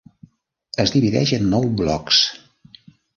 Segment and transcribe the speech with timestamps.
[0.83, 2.23] Es divideix en nou blocs.